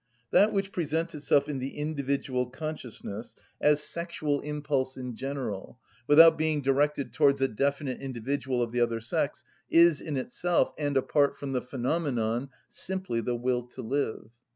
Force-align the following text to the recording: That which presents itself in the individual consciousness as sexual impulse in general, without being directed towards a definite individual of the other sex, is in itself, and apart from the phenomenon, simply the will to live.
That 0.31 0.51
which 0.51 0.71
presents 0.71 1.13
itself 1.13 1.47
in 1.47 1.59
the 1.59 1.77
individual 1.77 2.47
consciousness 2.49 3.35
as 3.61 3.83
sexual 3.83 4.39
impulse 4.41 4.97
in 4.97 5.15
general, 5.15 5.77
without 6.07 6.39
being 6.39 6.63
directed 6.63 7.13
towards 7.13 7.39
a 7.39 7.47
definite 7.47 8.01
individual 8.01 8.63
of 8.63 8.71
the 8.71 8.81
other 8.81 8.99
sex, 8.99 9.43
is 9.69 10.01
in 10.01 10.17
itself, 10.17 10.73
and 10.75 10.97
apart 10.97 11.37
from 11.37 11.51
the 11.53 11.61
phenomenon, 11.61 12.49
simply 12.67 13.21
the 13.21 13.35
will 13.35 13.61
to 13.67 13.83
live. 13.83 14.31